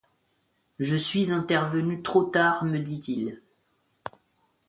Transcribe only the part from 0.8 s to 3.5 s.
suis intervenu trop tard, me dit-il.